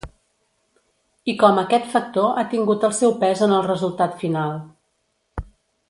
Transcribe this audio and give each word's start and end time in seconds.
I 1.33 1.35
com 1.43 1.61
aquest 1.63 1.85
factor 1.91 2.31
ha 2.31 2.45
tingut 2.55 2.87
el 2.89 2.97
seu 3.01 3.13
pes 3.25 3.45
en 3.49 3.55
el 3.59 3.65
resultat 3.71 4.19
final. 4.25 4.59